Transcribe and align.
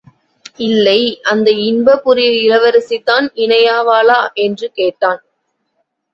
இல்லை 0.59 1.01
அந்த 1.23 1.51
இன்பபுரி 1.65 2.25
இளவரசிதான் 2.39 3.27
இணையாவாளா? 3.35 4.19
என்று 4.39 4.71
கேட்டான். 4.71 5.21